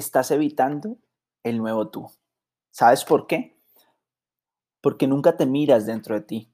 [0.00, 0.98] estás evitando
[1.44, 2.10] el nuevo tú.
[2.70, 3.56] ¿Sabes por qué?
[4.80, 6.52] Porque nunca te miras dentro de ti.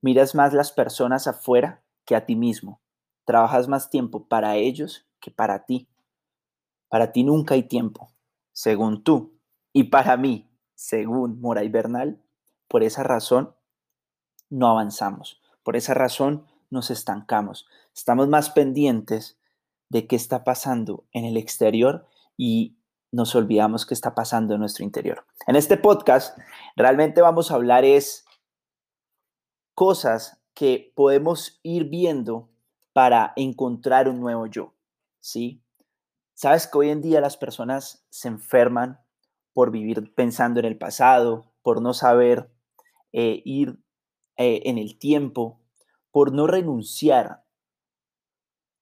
[0.00, 2.80] Miras más las personas afuera que a ti mismo.
[3.24, 5.88] Trabajas más tiempo para ellos que para ti.
[6.88, 8.12] Para ti nunca hay tiempo,
[8.52, 9.38] según tú.
[9.72, 12.22] Y para mí, según Moray Bernal,
[12.68, 13.54] por esa razón
[14.48, 15.40] no avanzamos.
[15.62, 17.66] Por esa razón nos estancamos.
[17.94, 19.38] Estamos más pendientes
[19.88, 22.06] de qué está pasando en el exterior
[22.36, 22.76] y
[23.12, 25.24] nos olvidamos qué está pasando en nuestro interior.
[25.46, 26.38] En este podcast
[26.76, 28.24] realmente vamos a hablar es
[29.74, 32.50] cosas que podemos ir viendo
[32.92, 34.74] para encontrar un nuevo yo,
[35.20, 35.62] ¿sí?
[36.34, 39.00] Sabes que hoy en día las personas se enferman
[39.52, 42.50] por vivir pensando en el pasado, por no saber
[43.12, 43.78] eh, ir
[44.36, 45.60] eh, en el tiempo,
[46.10, 47.44] por no renunciar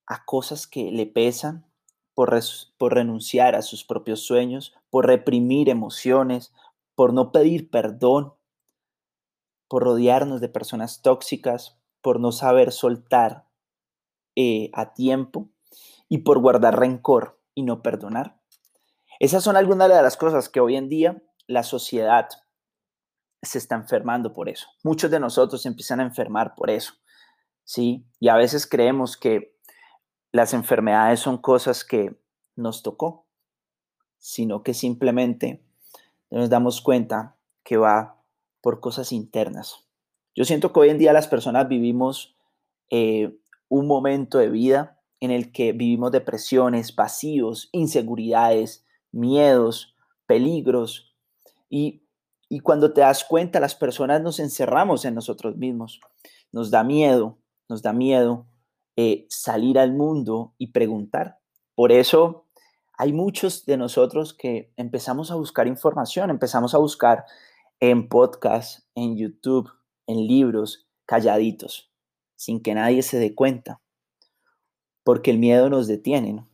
[0.07, 1.67] a cosas que le pesan,
[2.15, 2.31] por,
[2.93, 6.53] renunciar a sus propios sueños, por reprimir emociones,
[6.95, 8.35] por no pedir perdón,
[9.69, 13.47] por rodearnos de personas tóxicas, por no saber soltar
[14.37, 15.49] eh, a tiempo
[16.09, 18.41] y por guardar rencor y no perdonar.
[19.19, 22.29] Esas son algunas de las cosas que hoy en día la sociedad
[23.43, 24.67] se está enfermando por eso.
[24.83, 26.95] Muchos de nosotros empiezan a enfermar por eso,
[27.65, 28.07] ¿sí?
[28.21, 29.54] Y a veces creemos que
[30.35, 32.17] las enfermedades son cosas que
[32.57, 33.25] nos tocó,
[34.19, 35.63] sino que simplemente
[36.29, 38.21] nos damos cuenta que va
[38.61, 39.87] por cosas internas.
[40.35, 42.37] Yo siento que hoy en día las personas vivimos
[42.91, 49.95] eh, un momento de vida en el que vivimos depresiones, vacíos, inseguridades, miedos,
[50.27, 51.15] peligros.
[51.71, 52.09] Y,
[52.49, 56.01] y cuando te das cuenta, las personas nos encerramos en nosotros mismos.
[56.51, 58.49] Nos da miedo, nos da miedo
[58.97, 61.39] eh, salir al mundo y preguntar.
[61.75, 62.47] Por eso
[62.97, 67.25] hay muchos de nosotros que empezamos a buscar información, empezamos a buscar
[67.81, 69.71] en podcast, en YouTube,
[70.07, 71.91] en libros, calladitos,
[72.37, 73.81] sin que nadie se dé cuenta,
[75.03, 76.47] porque el miedo nos detiene.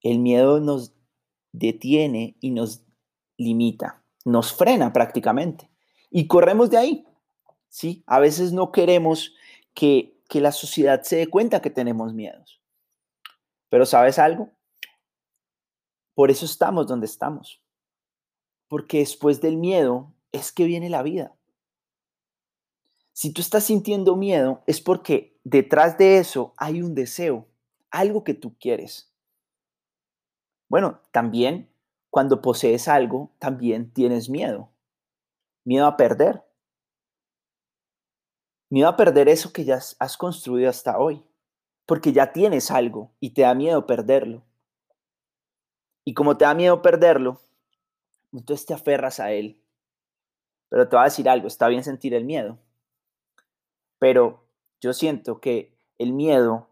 [0.00, 0.94] El miedo nos
[1.52, 2.84] detiene y nos
[3.36, 5.70] limita, nos frena prácticamente
[6.10, 7.06] y corremos de ahí.
[7.68, 8.02] ¿sí?
[8.06, 9.34] A veces no queremos
[9.74, 12.62] que que la sociedad se dé cuenta que tenemos miedos.
[13.70, 14.50] Pero ¿sabes algo?
[16.14, 17.62] Por eso estamos donde estamos.
[18.68, 21.34] Porque después del miedo es que viene la vida.
[23.12, 27.48] Si tú estás sintiendo miedo es porque detrás de eso hay un deseo,
[27.90, 29.12] algo que tú quieres.
[30.68, 31.72] Bueno, también
[32.10, 34.70] cuando posees algo, también tienes miedo.
[35.64, 36.44] Miedo a perder,
[38.70, 41.24] Miedo a perder eso que ya has construido hasta hoy,
[41.86, 44.42] porque ya tienes algo y te da miedo perderlo.
[46.04, 47.40] Y como te da miedo perderlo,
[48.32, 49.62] entonces te aferras a él.
[50.68, 52.58] Pero te voy a decir algo, está bien sentir el miedo,
[53.98, 54.44] pero
[54.80, 56.68] yo siento que el miedo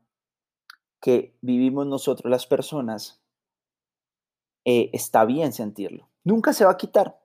[1.01, 3.21] que vivimos nosotros las personas,
[4.65, 6.09] eh, está bien sentirlo.
[6.25, 7.21] Nunca se va a quitar.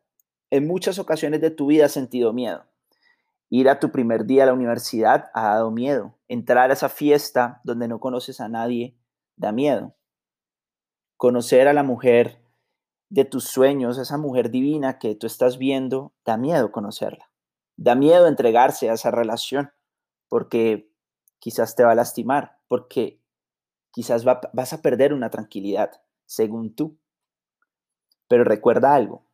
[0.51, 2.63] En muchas ocasiones de tu vida has sentido miedo.
[3.53, 6.17] Ir a tu primer día a la universidad ha dado miedo.
[6.29, 8.97] Entrar a esa fiesta donde no conoces a nadie
[9.35, 9.93] da miedo.
[11.17, 12.41] Conocer a la mujer
[13.09, 17.29] de tus sueños, esa mujer divina que tú estás viendo, da miedo conocerla.
[17.75, 19.73] Da miedo entregarse a esa relación
[20.29, 20.89] porque
[21.39, 23.21] quizás te va a lastimar, porque
[23.91, 26.97] quizás vas a perder una tranquilidad, según tú.
[28.29, 29.25] Pero recuerda algo,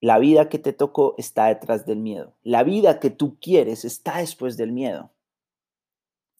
[0.00, 2.34] la vida que te tocó está detrás del miedo.
[2.42, 5.10] La vida que tú quieres está después del miedo.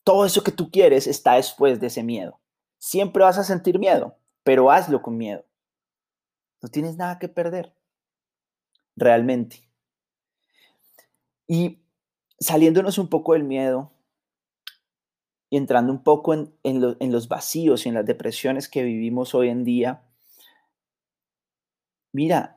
[0.05, 2.39] Todo eso que tú quieres está después de ese miedo.
[2.79, 5.45] Siempre vas a sentir miedo, pero hazlo con miedo.
[6.63, 7.75] No tienes nada que perder.
[8.95, 9.69] Realmente.
[11.49, 11.81] Y
[12.39, 13.91] saliéndonos un poco del miedo
[15.49, 19.49] y entrando un poco en, en los vacíos y en las depresiones que vivimos hoy
[19.49, 20.03] en día,
[22.13, 22.56] mira,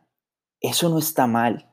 [0.61, 1.69] eso no está mal.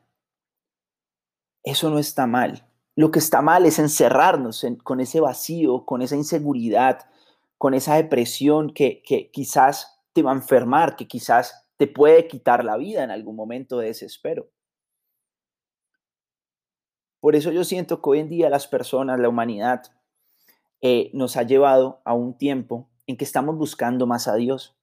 [1.63, 2.67] Eso no está mal.
[2.95, 7.09] Lo que está mal es encerrarnos con ese vacío, con esa inseguridad,
[7.57, 12.63] con esa depresión que, que quizás te va a enfermar, que quizás te puede quitar
[12.63, 14.49] la vida en algún momento de desespero.
[17.19, 19.83] Por eso yo siento que hoy en día las personas, la humanidad,
[20.81, 24.75] eh, nos ha llevado a un tiempo en que estamos buscando más a Dios.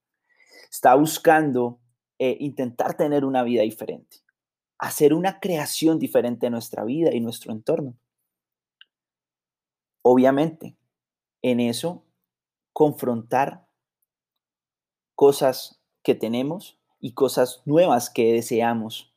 [0.71, 1.79] Está buscando
[2.19, 4.19] eh, intentar tener una vida diferente,
[4.79, 7.97] hacer una creación diferente en nuestra vida y nuestro entorno.
[10.03, 10.77] Obviamente,
[11.43, 12.05] en eso,
[12.73, 13.67] confrontar
[15.15, 19.15] cosas que tenemos y cosas nuevas que deseamos.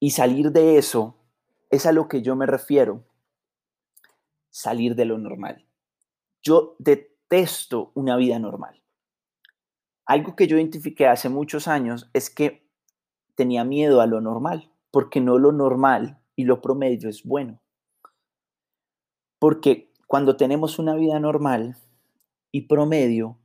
[0.00, 1.16] Y salir de eso
[1.70, 3.04] es a lo que yo me refiero,
[4.50, 5.66] salir de lo normal.
[6.42, 8.82] Yo detesto una vida normal.
[10.08, 12.66] Algo que yo identifiqué hace muchos años es que
[13.34, 17.60] tenía miedo a lo normal, porque no lo normal y lo promedio es bueno.
[19.38, 21.76] Porque cuando tenemos una vida normal
[22.50, 23.36] y promedio,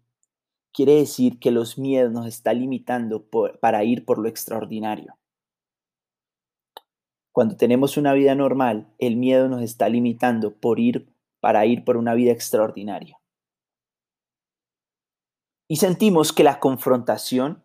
[0.72, 3.26] quiere decir que los miedos nos están limitando
[3.60, 5.18] para ir por lo extraordinario.
[7.34, 11.98] Cuando tenemos una vida normal, el miedo nos está limitando por ir para ir por
[11.98, 13.20] una vida extraordinaria.
[15.74, 17.64] Y sentimos que la confrontación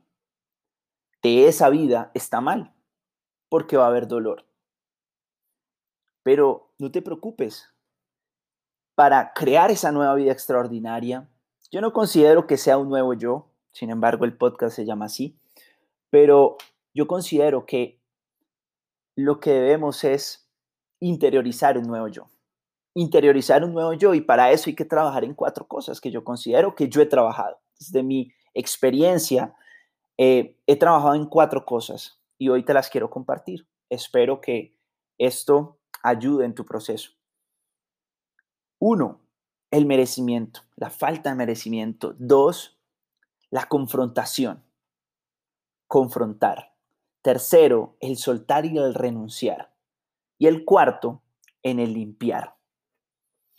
[1.23, 2.73] de esa vida está mal,
[3.51, 4.47] porque va a haber dolor.
[6.23, 7.69] Pero no te preocupes.
[8.95, 11.29] Para crear esa nueva vida extraordinaria,
[11.71, 15.39] yo no considero que sea un nuevo yo, sin embargo el podcast se llama así,
[16.09, 16.57] pero
[16.95, 18.01] yo considero que
[19.17, 20.49] lo que debemos es
[20.99, 22.31] interiorizar un nuevo yo.
[22.95, 26.25] Interiorizar un nuevo yo y para eso hay que trabajar en cuatro cosas que yo
[26.25, 27.61] considero que yo he trabajado.
[27.79, 29.55] Desde mi experiencia,
[30.17, 33.69] eh, he trabajado en cuatro cosas y hoy te las quiero compartir.
[33.89, 34.77] Espero que
[35.19, 37.13] esto ayude en tu proceso.
[38.79, 39.21] Uno,
[39.71, 42.15] el merecimiento, la falta de merecimiento.
[42.19, 42.79] Dos,
[43.51, 44.65] la confrontación,
[45.87, 46.75] confrontar.
[47.23, 49.75] Tercero, el soltar y el renunciar.
[50.39, 51.23] Y el cuarto,
[51.63, 52.57] en el limpiar.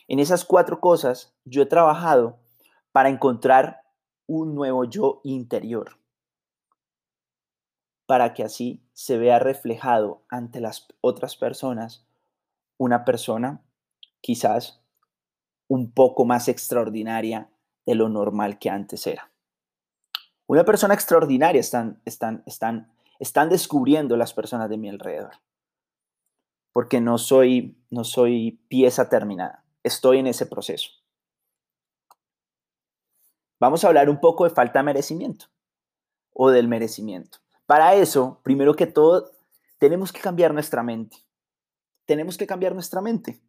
[0.08, 2.40] En esas cuatro cosas yo he trabajado
[2.92, 3.82] para encontrar
[4.30, 5.98] un nuevo yo interior,
[8.06, 12.06] para que así se vea reflejado ante las otras personas
[12.78, 13.62] una persona
[14.22, 14.82] quizás
[15.68, 17.50] un poco más extraordinaria
[17.86, 19.32] de lo normal que antes era.
[20.48, 25.34] Una persona extraordinaria están, están, están están descubriendo las personas de mi alrededor.
[26.72, 29.66] Porque no soy, no soy pieza terminada.
[29.84, 30.92] Estoy en ese proceso.
[33.60, 35.48] Vamos a hablar un poco de falta de merecimiento
[36.34, 37.40] o del merecimiento.
[37.66, 39.32] Para eso, primero que todo,
[39.78, 41.18] tenemos que cambiar nuestra mente.
[42.06, 43.42] Tenemos que cambiar nuestra mente.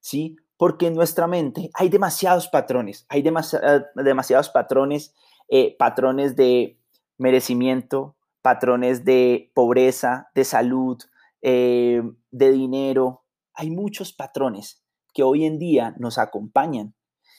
[0.00, 0.36] ¿Sí?
[0.56, 3.06] Porque en nuestra mente hay demasiados patrones.
[3.08, 5.14] Hay demasiados patrones,
[5.48, 6.78] eh, patrones de
[7.18, 10.98] merecimiento, patrones de pobreza, de salud,
[11.42, 13.24] eh, de dinero.
[13.52, 14.82] Hay muchos patrones
[15.12, 16.94] que hoy en día nos acompañan.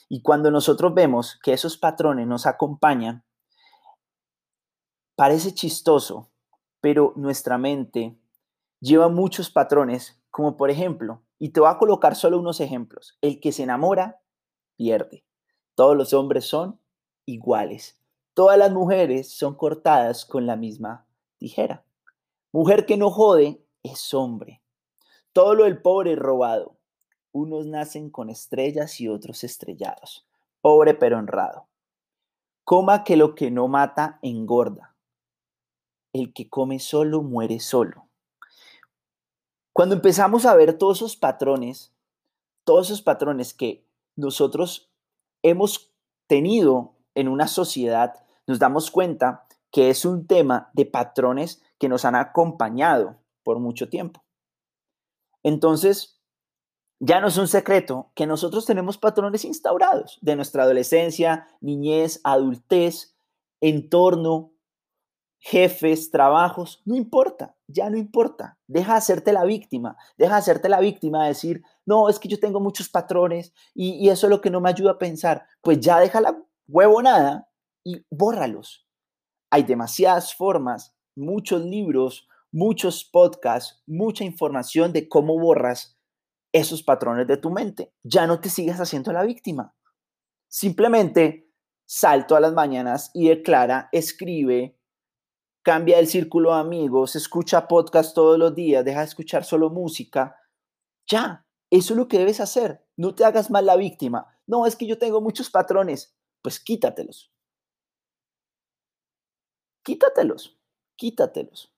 [0.07, 3.23] Y cuando nosotros vemos que esos patrones nos acompañan,
[5.15, 6.29] parece chistoso,
[6.81, 8.19] pero nuestra mente
[8.79, 13.39] lleva muchos patrones, como por ejemplo, y te voy a colocar solo unos ejemplos, el
[13.39, 14.21] que se enamora,
[14.75, 15.25] pierde.
[15.75, 16.79] Todos los hombres son
[17.25, 17.99] iguales.
[18.33, 21.07] Todas las mujeres son cortadas con la misma
[21.37, 21.85] tijera.
[22.51, 24.61] Mujer que no jode es hombre.
[25.33, 26.74] Todo lo del pobre es robado.
[27.35, 30.25] Unos nacen con estrellas y otros estrellados.
[30.61, 31.67] Pobre pero honrado.
[32.63, 34.95] Coma que lo que no mata engorda.
[36.13, 38.07] El que come solo muere solo.
[39.73, 41.91] Cuando empezamos a ver todos esos patrones,
[42.63, 44.89] todos esos patrones que nosotros
[45.43, 45.91] hemos
[46.27, 48.13] tenido en una sociedad
[48.47, 53.89] nos damos cuenta que es un tema de patrones que nos han acompañado por mucho
[53.89, 54.23] tiempo.
[55.43, 56.14] Entonces,
[56.99, 63.15] ya no es un secreto que nosotros tenemos patrones instaurados de nuestra adolescencia, niñez, adultez,
[63.61, 64.53] entorno,
[65.39, 68.57] jefes, trabajos, no importa, ya no importa.
[68.67, 72.29] Deja de hacerte la víctima, deja de hacerte la víctima de decir, no, es que
[72.29, 75.45] yo tengo muchos patrones y, y eso es lo que no me ayuda a pensar.
[75.61, 77.49] Pues ya deja la huevonada
[77.83, 78.87] y bórralos.
[79.51, 85.94] Hay demasiadas formas, muchos libros, muchos podcasts, mucha información de cómo borras
[86.55, 87.93] esos patrones de tu mente.
[88.03, 89.75] Ya no te sigas haciendo la víctima.
[90.47, 91.51] Simplemente
[91.85, 94.79] sal todas las mañanas y declara, escribe,
[95.61, 100.37] cambia el círculo de amigos, escucha podcast todos los días, deja de escuchar solo música.
[101.07, 102.85] Ya, eso es lo que debes hacer.
[102.97, 104.27] No te hagas mal la víctima.
[104.47, 106.15] No, es que yo tengo muchos patrones.
[106.41, 107.35] Pues quítatelos
[109.85, 110.57] quítatelos,
[110.97, 111.71] quítatelos.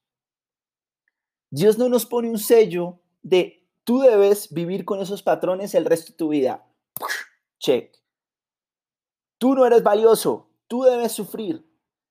[1.51, 3.56] Dios no nos pone un sello de
[3.88, 6.67] tú debes vivir con esos patrones el resto de tu vida.
[7.58, 7.98] Check.
[9.38, 11.65] Tú no eres valioso, tú debes sufrir.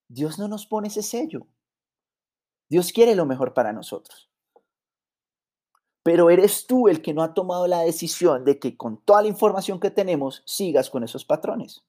[0.08, 1.46] Dios no nos pone ese sello.
[2.70, 4.30] Dios quiere lo mejor para nosotros.
[6.02, 9.28] Pero eres tú el que no ha tomado la decisión de que con toda la
[9.28, 11.84] información que tenemos sigas con esos patrones.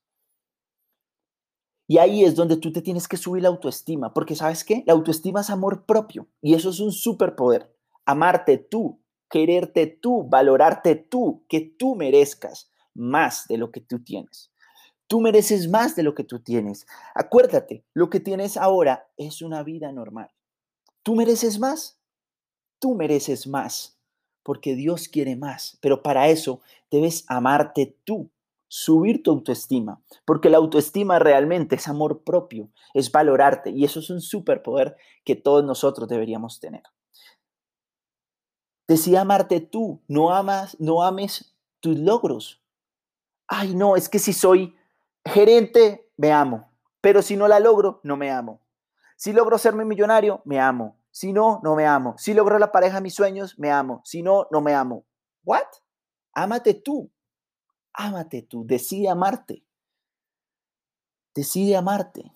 [1.88, 4.84] Y ahí es donde tú te tienes que subir la autoestima, porque sabes qué?
[4.86, 7.74] La autoestima es amor propio y eso es un superpoder.
[8.06, 14.52] Amarte tú, quererte tú, valorarte tú, que tú merezcas más de lo que tú tienes.
[15.08, 16.86] Tú mereces más de lo que tú tienes.
[17.16, 20.32] Acuérdate, lo que tienes ahora es una vida normal.
[21.04, 21.98] Tú mereces más.
[22.80, 24.00] Tú mereces más,
[24.44, 25.78] porque Dios quiere más.
[25.82, 28.30] Pero para eso debes amarte tú,
[28.68, 34.10] subir tu autoestima, porque la autoestima realmente es amor propio, es valorarte y eso es
[34.10, 36.84] un superpoder que todos nosotros deberíamos tener.
[38.88, 42.64] Decía amarte tú, no amas, no ames tus logros.
[43.48, 44.76] Ay, no, es que si soy
[45.26, 48.62] gerente, me amo, pero si no la logro, no me amo.
[49.16, 50.98] Si logro serme millonario, me amo.
[51.12, 52.16] Si no, no me amo.
[52.18, 54.02] Si logro la pareja de mis sueños, me amo.
[54.06, 55.06] Si no, no me amo.
[55.44, 55.66] ¿What?
[56.34, 57.12] Ámate tú,
[57.98, 59.64] Ámate tú, decide amarte.
[61.34, 62.32] Decide amarte.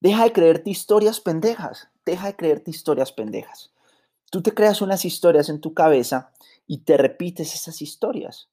[0.00, 1.88] Deja de creerte historias pendejas.
[2.04, 3.74] Deja de creerte historias pendejas.
[4.30, 6.32] Tú te creas unas historias en tu cabeza
[6.66, 8.50] y te repites esas historias.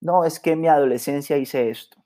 [0.00, 2.04] No, es que en mi adolescencia hice esto.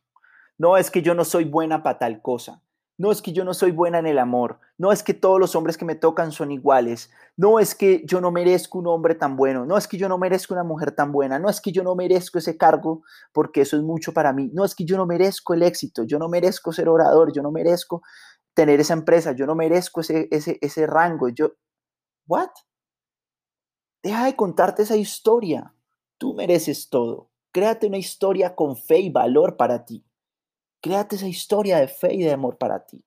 [0.59, 2.63] No, es que yo no soy buena para tal cosa.
[2.99, 4.61] No es que yo no soy buena en el amor.
[4.79, 7.11] No es que todos los hombres que me tocan son iguales.
[7.37, 9.67] No es que yo no merezco un hombre tan bueno.
[9.67, 11.39] No es que yo no merezco una mujer tan buena.
[11.39, 13.03] No es que yo no merezco ese cargo
[13.33, 14.51] porque eso es mucho para mí.
[14.53, 16.05] No es que yo no merezco el éxito.
[16.05, 17.33] Yo no merezco ser orador.
[17.33, 18.03] Yo no merezco
[18.55, 19.33] tener esa empresa.
[19.33, 21.29] Yo no merezco ese, ese, ese rango.
[21.31, 21.55] Yo,
[22.33, 22.51] ¿what?
[24.03, 25.75] Deja de contarte esa historia.
[26.17, 27.31] Tú mereces todo.
[27.53, 30.03] Créate una historia con fe y valor para ti.
[30.81, 33.05] Créate esa historia de fe y de amor para ti.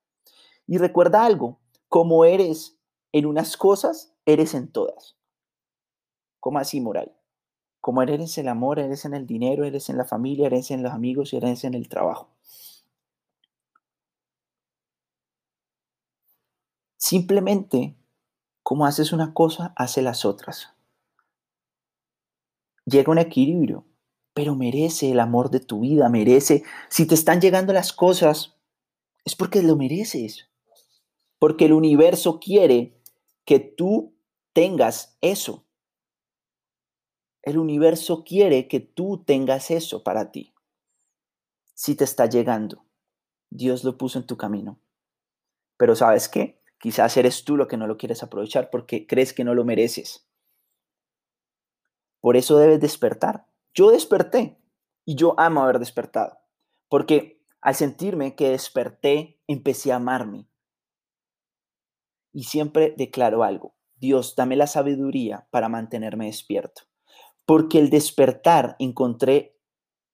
[0.67, 2.77] Y recuerda algo, como eres
[3.11, 5.17] en unas cosas, eres en todas.
[6.39, 7.15] ¿Cómo así, moral?
[7.81, 10.83] Como eres en el amor, eres en el dinero, eres en la familia, eres en
[10.83, 12.29] los amigos y eres en el trabajo.
[16.97, 17.95] Simplemente,
[18.65, 20.73] como haces una cosa, hace las otras.
[22.85, 23.85] Llega un equilibrio
[24.35, 28.57] pero merece el amor de tu vida, merece, si te están llegando las cosas,
[29.23, 30.49] es porque lo mereces,
[31.39, 32.99] porque el universo quiere
[33.45, 34.13] que tú
[34.51, 35.63] tengas eso.
[37.43, 40.53] El universo quiere que tú tengas eso para ti.
[41.73, 42.83] Si te está llegando,
[43.49, 44.77] Dios lo puso en tu camino.
[45.77, 46.61] Pero sabes qué?
[46.85, 50.29] Quizás eres tú lo que no lo quieres aprovechar porque crees que no lo mereces.
[52.21, 53.47] Por eso debes despertar.
[53.73, 54.61] Yo desperté
[55.03, 56.37] y yo amo haber despertado,
[56.87, 60.47] porque al sentirme que desperté, empecé a amarme.
[62.31, 66.83] Y siempre declaro algo, Dios, dame la sabiduría para mantenerme despierto,
[67.47, 69.57] porque el despertar encontré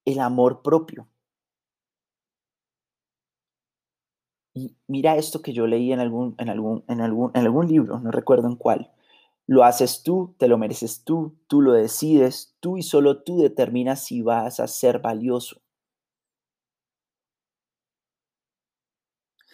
[0.05, 1.09] el amor propio.
[4.87, 8.11] Mira esto que yo leí en algún, en algún, en algún, en algún libro, no
[8.11, 8.91] recuerdo en cuál.
[9.47, 14.03] Lo haces tú, te lo mereces tú, tú lo decides, tú y solo tú determinas
[14.05, 15.61] si vas a ser valioso.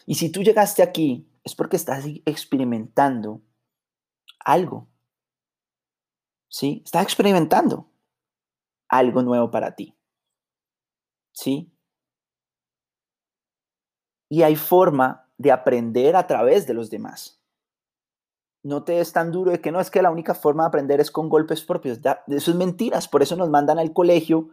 [0.05, 3.41] Y si tú llegaste aquí, es porque estás experimentando
[4.39, 4.87] algo.
[6.49, 6.81] ¿Sí?
[6.85, 7.89] Estás experimentando
[8.89, 9.93] algo nuevo para ti.
[11.33, 11.71] ¿Sí?
[14.29, 17.37] Y hay forma de aprender a través de los demás
[18.67, 20.99] no te es tan duro de que no es que la única forma de aprender
[20.99, 21.99] es con golpes propios.
[22.27, 24.49] eso es mentiras, por eso nos mandan al colegio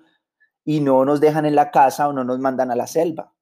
[0.64, 3.34] y no nos dejan en la casa o no nos mandan a la selva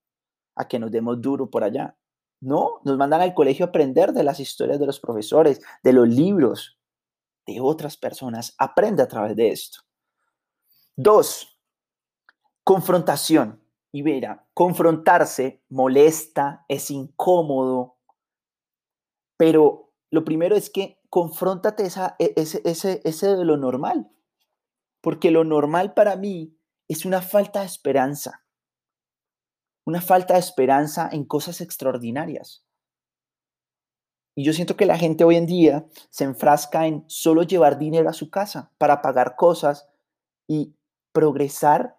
[0.57, 1.97] a que nos demos duro por allá.
[2.41, 6.09] No, nos mandan al colegio a aprender de las historias de los profesores, de los
[6.09, 6.79] libros,
[7.47, 8.55] de otras personas.
[8.59, 9.81] Aprende a través de esto.
[10.97, 11.61] Dos,
[12.65, 13.62] confrontación.
[13.93, 17.99] Y mira, confrontarse molesta, es incómodo,
[19.37, 24.11] pero lo primero es que confróntate esa, e, ese, ese, ese de lo normal,
[25.03, 26.57] porque lo normal para mí
[26.89, 28.47] es una falta de esperanza,
[29.85, 32.65] una falta de esperanza en cosas extraordinarias.
[34.35, 38.09] Y yo siento que la gente hoy en día se enfrasca en solo llevar dinero
[38.09, 39.91] a su casa para pagar cosas
[40.49, 40.75] y
[41.13, 41.99] progresar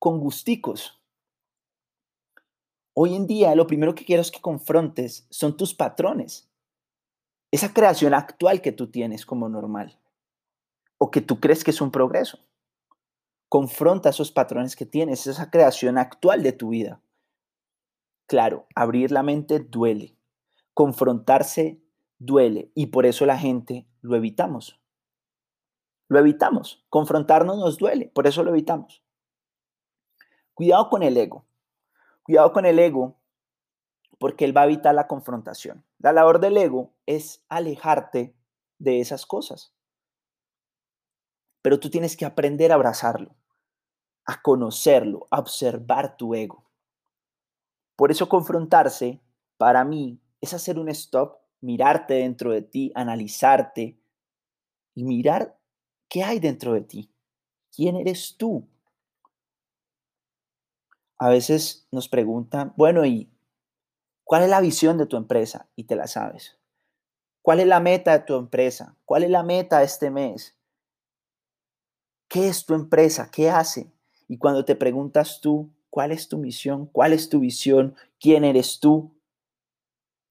[0.00, 0.99] con gusticos.
[2.94, 6.50] Hoy en día lo primero que quiero es que confrontes son tus patrones
[7.50, 9.98] esa creación actual que tú tienes como normal
[10.98, 12.38] o que tú crees que es un progreso.
[13.48, 17.00] Confronta esos patrones que tienes, esa creación actual de tu vida.
[18.26, 20.14] Claro, abrir la mente duele,
[20.74, 21.80] confrontarse
[22.18, 24.78] duele y por eso la gente lo evitamos.
[26.06, 29.02] Lo evitamos, confrontarnos nos duele, por eso lo evitamos.
[30.54, 31.44] Cuidado con el ego,
[32.22, 33.16] Cuidado con el ego,
[34.18, 35.84] porque él va a evitar la confrontación.
[35.98, 38.34] La labor del ego es alejarte
[38.78, 39.74] de esas cosas.
[41.62, 43.34] Pero tú tienes que aprender a abrazarlo,
[44.26, 46.70] a conocerlo, a observar tu ego.
[47.96, 49.20] Por eso confrontarse,
[49.58, 54.00] para mí, es hacer un stop, mirarte dentro de ti, analizarte
[54.94, 55.58] y mirar
[56.08, 57.14] qué hay dentro de ti.
[57.74, 58.69] ¿Quién eres tú?
[61.20, 63.30] A veces nos preguntan, bueno, ¿y
[64.24, 65.68] cuál es la visión de tu empresa?
[65.76, 66.58] Y te la sabes.
[67.42, 68.96] ¿Cuál es la meta de tu empresa?
[69.04, 70.56] ¿Cuál es la meta de este mes?
[72.26, 73.30] ¿Qué es tu empresa?
[73.30, 73.92] ¿Qué hace?
[74.28, 76.86] Y cuando te preguntas tú, ¿cuál es tu misión?
[76.86, 77.94] ¿Cuál es tu visión?
[78.18, 79.14] ¿Quién eres tú?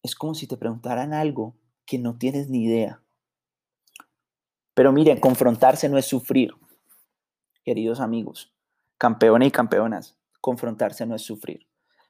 [0.02, 1.54] Es como si te preguntaran algo
[1.86, 3.04] que no tienes ni idea.
[4.74, 6.56] Pero miren, confrontarse no es sufrir,
[7.64, 8.52] queridos amigos,
[8.98, 10.19] campeones y campeonas.
[10.42, 11.68] Confrontarse no es sufrir.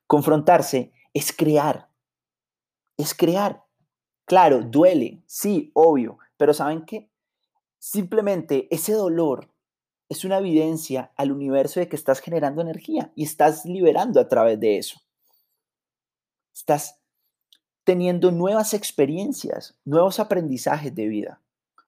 [0.07, 1.89] Confrontarse es crear.
[2.98, 3.63] Es crear.
[4.25, 7.09] Claro, duele, sí, obvio, pero ¿saben qué?
[7.79, 9.51] Simplemente ese dolor
[10.09, 14.59] es una evidencia al universo de que estás generando energía y estás liberando a través
[14.59, 15.00] de eso.
[16.53, 17.00] Estás
[17.83, 21.41] teniendo nuevas experiencias, nuevos aprendizajes de vida.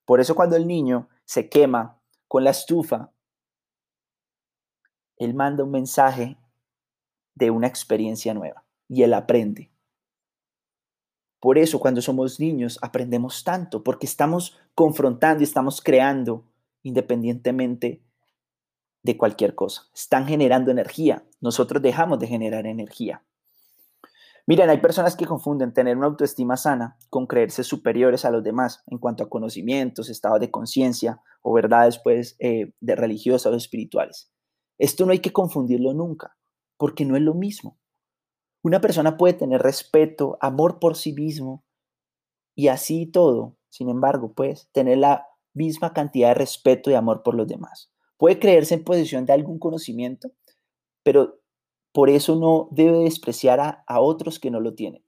[0.06, 3.12] Por eso cuando el niño se quema con la estufa,
[5.22, 6.36] él manda un mensaje
[7.36, 9.70] de una experiencia nueva y él aprende.
[11.40, 16.44] Por eso cuando somos niños aprendemos tanto, porque estamos confrontando y estamos creando
[16.82, 18.02] independientemente
[19.04, 19.84] de cualquier cosa.
[19.94, 21.24] Están generando energía.
[21.40, 23.24] Nosotros dejamos de generar energía.
[24.48, 28.84] Miren, hay personas que confunden tener una autoestima sana con creerse superiores a los demás
[28.88, 34.32] en cuanto a conocimientos, estados de conciencia o verdades pues, eh, de religiosas o espirituales.
[34.82, 36.36] Esto no hay que confundirlo nunca,
[36.76, 37.78] porque no es lo mismo.
[38.64, 41.64] Una persona puede tener respeto, amor por sí mismo
[42.56, 47.36] y así todo, sin embargo, pues tener la misma cantidad de respeto y amor por
[47.36, 47.92] los demás.
[48.18, 50.32] Puede creerse en posición de algún conocimiento,
[51.04, 51.40] pero
[51.92, 55.06] por eso no debe despreciar a, otros que no lo tienen,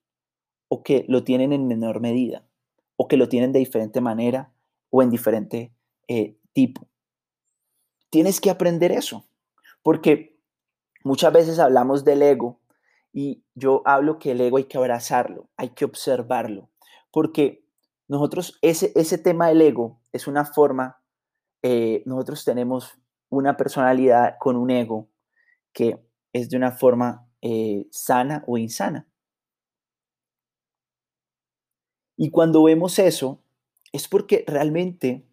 [0.68, 2.46] o que lo tienen en menor medida,
[2.96, 4.54] o que lo tienen de diferente manera
[4.92, 5.74] o en diferente
[6.08, 6.88] eh, tipo.
[8.12, 9.26] Tienes que aprender eso,
[9.84, 10.40] porque
[11.04, 12.60] muchas veces hablamos del ego
[13.12, 16.70] y yo hablo que el ego hay que abrazarlo, hay que observarlo,
[17.12, 17.64] porque
[18.08, 21.02] nosotros, ese, ese tema del ego es una forma,
[21.62, 22.98] eh, nosotros tenemos
[23.30, 25.10] una personalidad con un ego
[25.74, 29.08] que es de una forma eh, sana o insana.
[32.16, 33.44] Y cuando vemos eso,
[33.92, 35.26] es porque realmente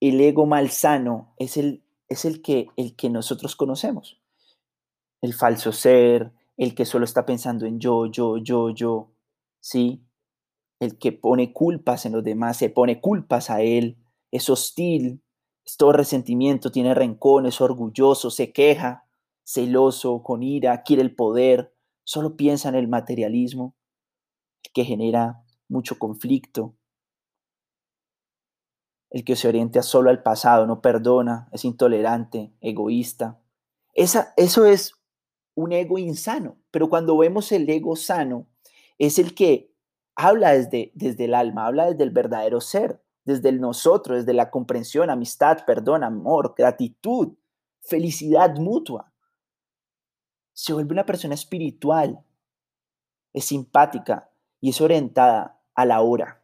[0.00, 4.20] el ego malsano es el, es el, que, el que nosotros conocemos.
[5.20, 9.12] El falso ser, el que solo está pensando en yo, yo, yo, yo,
[9.60, 10.02] ¿sí?
[10.80, 13.96] El que pone culpas en los demás, se pone culpas a él,
[14.30, 15.22] es hostil,
[15.64, 19.04] es todo resentimiento, tiene rencor, es orgulloso, se queja,
[19.44, 23.74] celoso, con ira, quiere el poder, solo piensa en el materialismo,
[24.72, 26.74] que genera mucho conflicto,
[29.10, 33.40] el que se orienta solo al pasado, no perdona, es intolerante, egoísta.
[33.94, 34.94] Esa, eso es
[35.54, 38.46] un ego insano, pero cuando vemos el ego sano,
[38.98, 39.72] es el que
[40.14, 44.50] habla desde, desde el alma, habla desde el verdadero ser, desde el nosotros, desde la
[44.50, 47.34] comprensión, amistad, perdón, amor, gratitud,
[47.80, 49.12] felicidad mutua.
[50.52, 52.24] Se vuelve una persona espiritual,
[53.32, 56.37] es simpática y es orientada a la hora.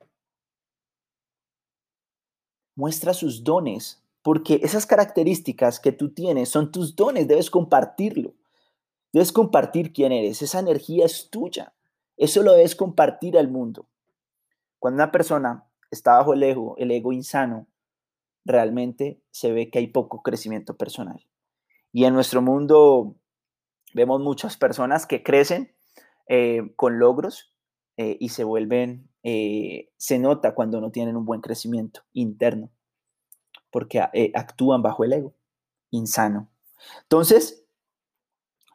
[2.75, 8.35] Muestra sus dones, porque esas características que tú tienes son tus dones, debes compartirlo.
[9.13, 10.43] Debes compartir quién eres.
[10.43, 11.73] Esa energía es tuya.
[12.17, 13.87] Eso lo debes compartir al mundo.
[14.79, 17.67] Cuando una persona está bajo el ego, el ego insano,
[18.45, 21.25] realmente se ve que hay poco crecimiento personal.
[21.93, 23.15] Y en nuestro mundo
[23.95, 25.73] vemos muchas personas que crecen
[26.29, 27.55] eh, con logros
[27.97, 32.71] eh, y se vuelven, eh, se nota cuando no tienen un buen crecimiento interno,
[33.71, 34.01] porque
[34.35, 35.35] actúan bajo el ego
[35.91, 36.49] insano.
[37.03, 37.65] Entonces,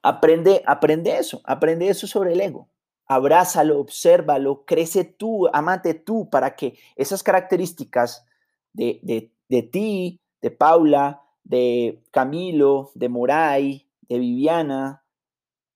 [0.02, 2.70] Aprende, aprende eso, aprende eso sobre el ego.
[3.06, 8.26] Abrázalo, obsérvalo, crece tú, amate tú, para que esas características
[8.72, 15.04] de, de, de ti, de Paula, de Camilo, de Moray, de Viviana,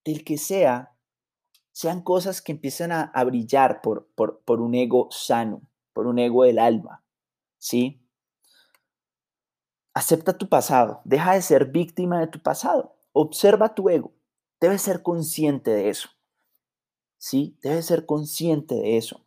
[0.05, 0.92] del que sea,
[1.73, 6.43] sean cosas que empiezan a, brillar por, por, por, un ego sano, por un ego
[6.43, 7.03] del alma,
[7.57, 7.99] ¿sí?
[9.95, 12.95] Acepta tu pasado, deja de ser víctima de tu pasado.
[13.11, 14.11] Observa tu ego.
[14.59, 16.09] Debes ser consciente de eso.
[17.17, 17.57] ¿Sí?
[17.61, 19.25] Debes ser consciente de eso.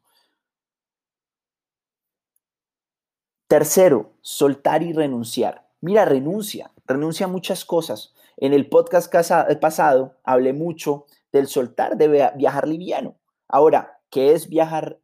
[3.48, 5.68] Tercero, soltar y renunciar.
[5.80, 8.12] Mira, renuncia, renuncia a muchas cosas.
[8.36, 9.12] En el podcast
[9.60, 13.18] pasado hablé mucho del soltar, de viajar liviano.
[13.48, 15.00] Ahora, ¿qué es viajar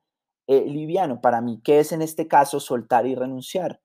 [0.46, 1.60] eh, liviano para mí?
[1.62, 3.80] ¿Qué es en este caso soltar y renunciar?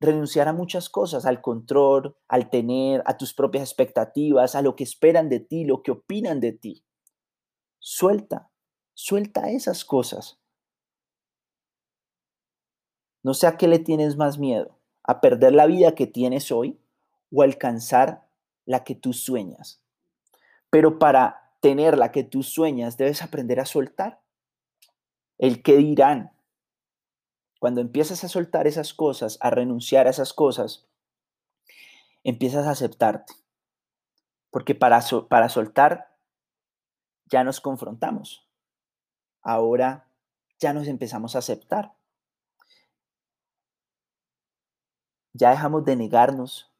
[0.00, 4.84] Renunciar a muchas cosas, al control, al tener, a tus propias expectativas, a lo que
[4.84, 6.84] esperan de ti, lo que opinan de ti.
[7.80, 8.50] Suelta,
[8.94, 10.40] suelta esas cosas.
[13.24, 16.80] No sé a qué le tienes más miedo, a perder la vida que tienes hoy
[17.32, 18.28] o alcanzar
[18.64, 19.82] la que tú sueñas.
[20.70, 24.20] Pero para tener la que tú sueñas, debes aprender a soltar.
[25.38, 26.32] El que dirán.
[27.58, 30.86] Cuando empiezas a soltar esas cosas, a renunciar a esas cosas,
[32.22, 33.32] empiezas a aceptarte.
[34.50, 36.14] Porque para, para soltar
[37.26, 38.46] ya nos confrontamos.
[39.42, 40.08] Ahora
[40.58, 41.94] ya nos empezamos a aceptar.
[45.32, 46.72] Ya dejamos de negarnos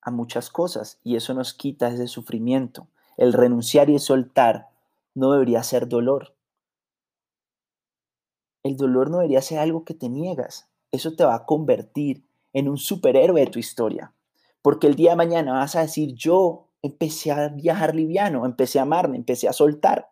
[0.00, 2.88] a muchas cosas y eso nos quita ese sufrimiento.
[3.16, 4.68] El renunciar y soltar
[5.14, 6.34] no debería ser dolor.
[8.62, 10.70] El dolor no debería ser algo que te niegas.
[10.92, 14.14] Eso te va a convertir en un superhéroe de tu historia.
[14.62, 18.82] Porque el día de mañana vas a decir, yo empecé a viajar liviano, empecé a
[18.82, 20.10] amarme, empecé a soltar.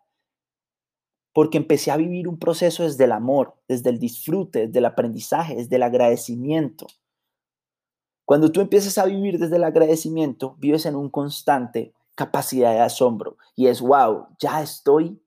[1.33, 5.55] Porque empecé a vivir un proceso desde el amor, desde el disfrute, desde el aprendizaje,
[5.55, 6.87] desde el agradecimiento.
[8.25, 13.37] Cuando tú empiezas a vivir desde el agradecimiento, vives en un constante capacidad de asombro
[13.55, 15.21] y es, wow, ya estoy,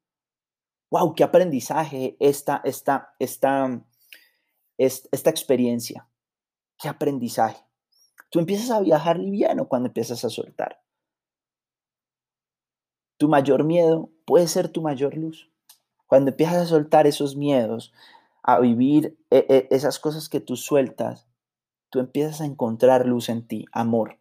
[0.91, 3.85] wow, qué aprendizaje esta, esta, esta,
[4.79, 6.09] esta experiencia,
[6.79, 7.65] qué aprendizaje.
[8.31, 10.83] Tú empiezas a viajar liviano cuando empiezas a soltar.
[13.17, 15.49] Tu mayor miedo puede ser tu mayor luz.
[16.07, 17.93] Cuando empiezas a soltar esos miedos,
[18.43, 21.27] a vivir e, e, esas cosas que tú sueltas,
[21.91, 24.19] tú empiezas a encontrar luz en ti, amor.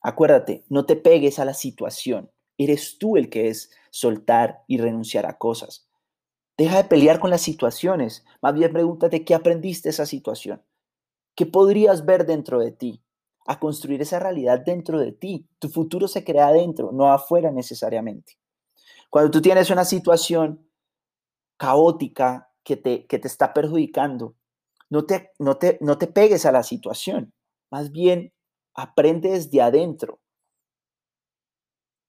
[0.00, 2.30] Acuérdate, no te pegues a la situación.
[2.56, 5.88] Eres tú el que es soltar y renunciar a cosas.
[6.56, 8.24] Deja de pelear con las situaciones.
[8.42, 10.62] Más bien pregúntate qué aprendiste de esa situación.
[11.36, 13.02] ¿Qué podrías ver dentro de ti?
[13.46, 15.48] A construir esa realidad dentro de ti.
[15.60, 18.38] Tu futuro se crea dentro, no afuera necesariamente.
[19.08, 20.68] Cuando tú tienes una situación
[21.56, 24.34] caótica que te, que te está perjudicando,
[24.90, 27.32] no te, no, te, no te pegues a la situación.
[27.70, 28.32] Más bien,
[28.78, 30.20] aprende desde adentro.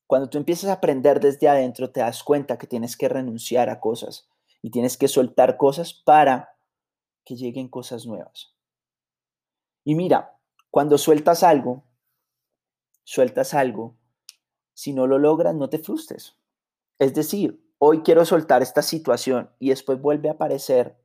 [0.08, 3.80] Cuando tú empiezas a aprender desde adentro, te das cuenta que tienes que renunciar a
[3.80, 4.30] cosas
[4.62, 6.58] y tienes que soltar cosas para
[7.26, 8.54] que lleguen cosas nuevas.
[9.84, 11.84] Y mira, cuando sueltas algo,
[13.04, 13.98] sueltas algo,
[14.74, 16.38] si no lo logras, no te frustres.
[17.00, 21.00] Es decir, hoy quiero soltar esta situación y después vuelve a aparecer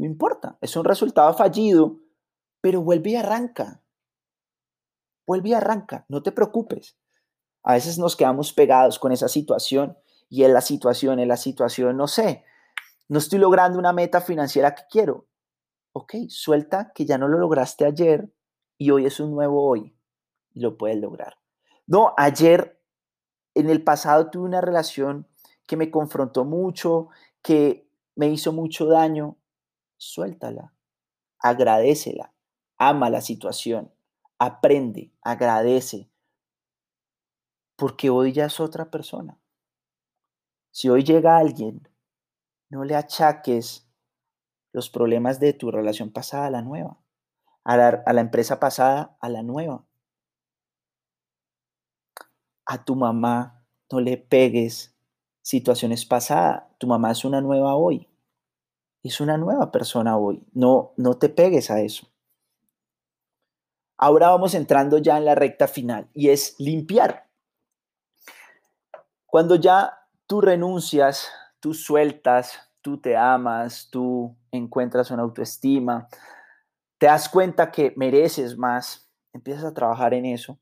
[0.00, 1.98] no importa, es un resultado fallido,
[2.62, 3.82] pero vuelve y arranca.
[5.30, 6.98] Vuelve y arranca, no te preocupes.
[7.62, 9.96] A veces nos quedamos pegados con esa situación
[10.28, 12.44] y en la situación, en la situación, no sé,
[13.06, 15.28] no estoy logrando una meta financiera que quiero.
[15.92, 18.28] Ok, suelta que ya no lo lograste ayer
[18.76, 19.96] y hoy es un nuevo hoy
[20.52, 21.36] y lo puedes lograr.
[21.86, 22.82] No, ayer
[23.54, 25.28] en el pasado tuve una relación
[25.64, 27.06] que me confrontó mucho,
[27.40, 29.36] que me hizo mucho daño
[29.96, 30.74] suéltala,
[31.38, 32.34] agradecela,
[32.78, 33.92] ama la situación,
[34.40, 36.10] aprende, agradece,
[37.76, 39.38] porque hoy ya es otra persona.
[40.72, 41.88] Si hoy llega alguien,
[42.70, 43.88] no le achaques
[44.72, 46.98] los problemas de tu relación pasada a la nueva,
[47.62, 49.84] a la, a la empresa pasada a la nueva.
[52.66, 54.96] A tu mamá no le pegues
[55.42, 58.10] situaciones pasadas, tu mamá es una nueva hoy
[59.02, 60.42] es una nueva persona hoy.
[60.52, 62.09] No, no te pegues a eso.
[64.02, 67.28] Ahora vamos entrando ya en la recta final y es limpiar.
[69.26, 71.28] Cuando ya tú renuncias,
[71.60, 76.08] tú sueltas, tú te amas, tú encuentras una autoestima,
[76.96, 80.58] te das cuenta que mereces más, empiezas a trabajar en eso,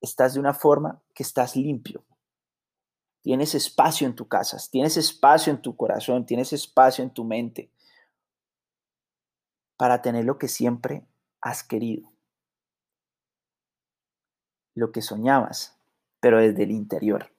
[0.00, 2.04] estás de una forma que estás limpio,
[3.22, 7.72] Tienes espacio en tu casa, tienes espacio en tu corazón, tienes espacio en tu mente
[9.76, 11.04] para tener lo que siempre
[11.46, 12.12] has querido,
[14.74, 15.78] lo que soñabas,
[16.18, 17.32] pero desde el interior.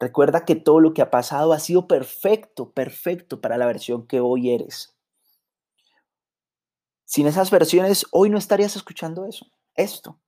[0.00, 4.20] Recuerda que todo lo que ha pasado ha sido perfecto, perfecto para la versión que
[4.20, 4.96] hoy eres.
[7.04, 10.18] Sin esas versiones, hoy no estarías escuchando eso, esto.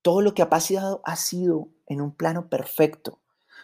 [0.00, 3.20] Todo lo que ha pasado ha sido en un plano perfecto.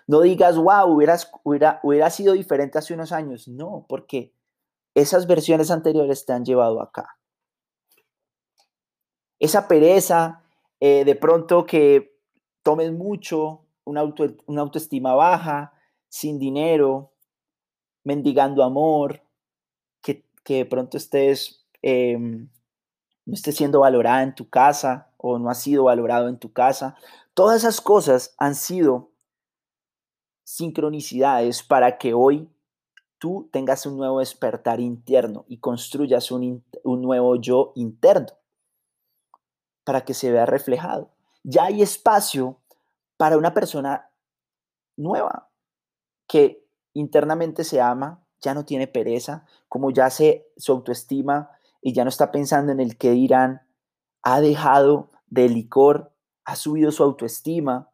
[0.07, 3.49] No digas, wow, hubiera, hubiera sido diferente hace unos años.
[3.49, 4.35] No, porque
[4.95, 7.20] esas versiones anteriores te han llevado acá.
[9.41, 10.43] Esa pereza,
[10.81, 12.15] eh, de pronto que
[12.63, 15.73] tomes mucho, una, autoestima baja,
[16.11, 17.13] sin dinero,
[18.05, 19.23] mendigando amor,
[20.03, 22.49] que, de pronto estés, em,
[23.25, 26.97] no estés siendo valorada en tu casa o no has sido valorado en tu casa.
[27.33, 29.11] Todas esas cosas han sido
[30.45, 32.51] sincronicidades para que hoy
[33.19, 38.40] tú tengas un nuevo despertar interno y construyas un, un nuevo yo interno
[39.91, 41.11] para que se vea reflejado.
[41.43, 42.61] Ya hay espacio
[43.17, 44.09] para una persona
[44.97, 45.51] nueva
[46.29, 51.51] que internamente se ama, ya no tiene pereza, como ya se su autoestima
[51.83, 53.67] y ya no está pensando en el que dirán,
[54.23, 56.13] ha dejado de licor,
[56.45, 57.91] ha subido su autoestima,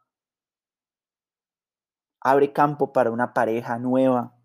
[2.20, 4.36] abre campo para una pareja nueva,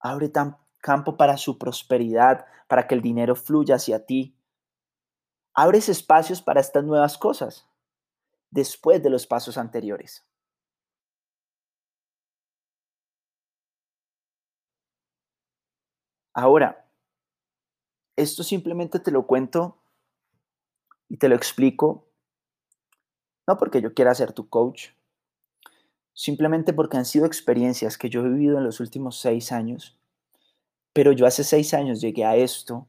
[0.00, 0.32] abre
[0.80, 4.36] campo para su prosperidad, para que el dinero fluya hacia ti.
[5.54, 7.66] Abres espacios para estas nuevas cosas
[8.50, 10.24] después de los pasos anteriores.
[16.32, 16.88] Ahora,
[18.16, 19.78] esto simplemente te lo cuento
[21.08, 22.06] y te lo explico,
[23.46, 24.90] no porque yo quiera ser tu coach,
[26.12, 29.98] simplemente porque han sido experiencias que yo he vivido en los últimos seis años,
[30.92, 32.86] pero yo hace seis años llegué a esto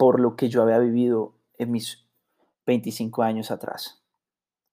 [0.00, 2.08] por lo que yo había vivido en mis
[2.64, 4.02] 25 años atrás.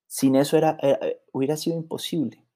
[0.06, 2.48] Sin eso era, eh, hubiera sido imposible.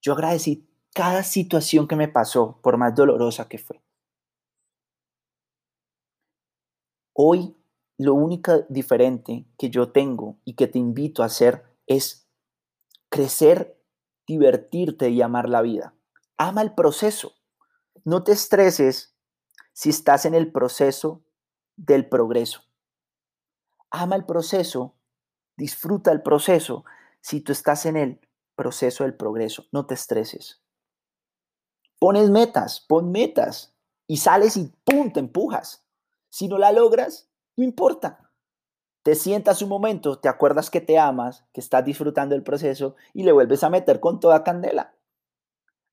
[0.00, 3.82] Yo agradecí cada situación que me pasó, por más dolorosa que fue.
[7.12, 7.58] Hoy,
[7.98, 12.26] lo único diferente que yo tengo y que te invito a hacer es
[13.10, 13.78] crecer,
[14.26, 15.94] divertirte y amar la vida.
[16.38, 17.34] Ama el proceso.
[18.02, 19.11] No te estreses
[19.72, 21.22] si estás en el proceso
[21.76, 22.62] del progreso.
[23.90, 24.94] Ama el proceso,
[25.56, 26.84] disfruta el proceso
[27.20, 28.20] si tú estás en el
[28.54, 29.66] proceso del progreso.
[29.72, 30.62] No te estreses.
[31.98, 33.74] Pones metas, pon metas
[34.06, 35.12] y sales y ¡pum!
[35.12, 35.84] te empujas.
[36.28, 38.30] Si no la logras, no importa.
[39.02, 43.24] Te sientas un momento, te acuerdas que te amas, que estás disfrutando el proceso y
[43.24, 44.94] le vuelves a meter con toda candela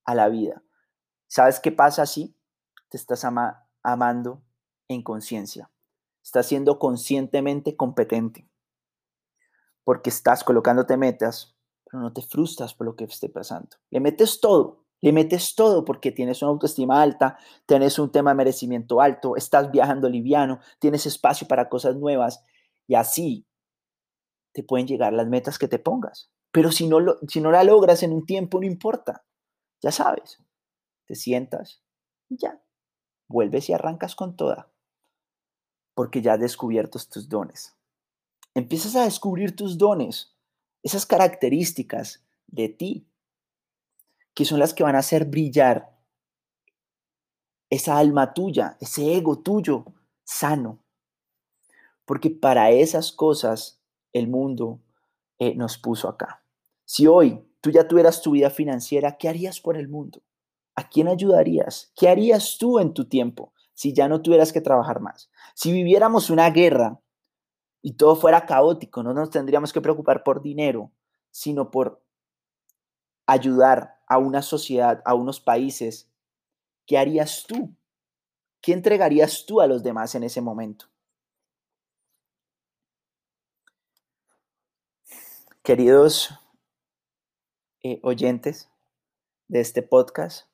[0.05, 0.63] a la vida.
[1.27, 2.35] ¿Sabes qué pasa así?
[2.89, 3.23] Te estás
[3.83, 4.41] amando
[4.87, 5.69] en conciencia.
[6.23, 8.47] Estás siendo conscientemente competente.
[9.83, 13.77] Porque estás colocándote metas, pero no te frustras por lo que esté pasando.
[13.89, 18.35] Le metes todo le metes todo porque tienes una autoestima alta, tienes un tema de
[18.35, 22.43] merecimiento alto, estás viajando liviano, tienes espacio para cosas nuevas
[22.87, 23.45] y así
[24.51, 26.31] te pueden llegar las metas que te pongas.
[26.51, 29.23] Pero si no, si no la logras en un tiempo, no importa.
[29.81, 30.43] Ya sabes,
[31.05, 31.81] te sientas
[32.27, 32.61] y ya,
[33.29, 34.67] vuelves y arrancas con toda.
[35.93, 37.77] Porque ya has descubierto tus dones.
[38.53, 40.35] Empiezas a descubrir tus dones,
[40.83, 43.05] esas características de ti
[44.39, 45.97] que son las que van a hacer brillar
[47.69, 49.83] esa alma tuya, ese ego tuyo
[50.23, 50.79] sano.
[52.05, 53.81] Porque para esas cosas
[54.13, 54.79] el mundo
[55.39, 56.41] eh, nos puso acá.
[56.85, 60.21] Si hoy tú ya tuvieras tu vida financiera, ¿qué harías por el mundo?
[60.79, 61.91] ¿A quién ayudarías?
[61.93, 65.29] ¿Qué harías tú en tu tiempo si ya no tuvieras que trabajar más?
[65.53, 67.01] Si viviéramos una guerra
[67.81, 70.89] y todo fuera caótico, no nos tendríamos que preocupar por dinero,
[71.31, 72.01] sino por
[73.25, 76.09] ayudar a una sociedad, a unos países,
[76.85, 77.75] ¿qué harías tú?
[78.61, 80.85] ¿Qué entregarías tú a los demás en ese momento?
[85.61, 86.29] Queridos
[87.83, 88.69] eh, oyentes
[89.49, 90.48] de este podcast,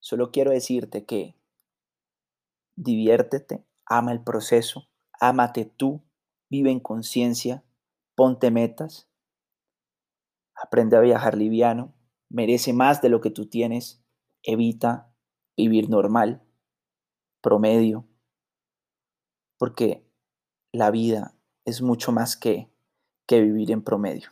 [0.00, 1.36] solo quiero decirte que
[2.74, 6.02] diviértete, ama el proceso, ámate tú,
[6.48, 7.62] vive en conciencia,
[8.14, 9.08] ponte metas,
[10.54, 11.94] aprende a viajar liviano,
[12.28, 14.02] merece más de lo que tú tienes,
[14.42, 15.12] evita
[15.56, 16.42] vivir normal,
[17.42, 18.06] promedio,
[19.58, 20.06] porque
[20.72, 21.34] la vida
[21.66, 22.70] es mucho más que,
[23.26, 24.30] que vivir en promedio.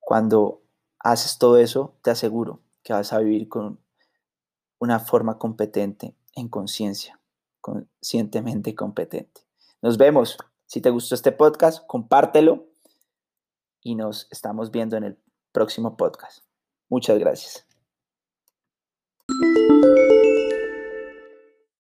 [0.00, 0.62] Cuando
[0.98, 3.80] haces todo eso, te aseguro que vas a vivir con
[4.78, 7.20] una forma competente, en conciencia,
[7.60, 9.42] conscientemente competente.
[9.80, 10.36] Nos vemos.
[10.66, 12.66] Si te gustó este podcast, compártelo
[13.82, 15.18] y nos estamos viendo en el
[15.52, 16.44] próximo podcast.
[16.88, 17.66] Muchas gracias.